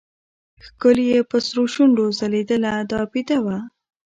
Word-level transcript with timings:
ښکل 0.65 0.97
يې 1.09 1.19
په 1.29 1.37
سرو 1.45 1.63
شونډو 1.73 2.05
ځلېدله 2.19 2.71
دا 2.91 3.01
بېده 3.11 3.37
وه. 3.45 3.57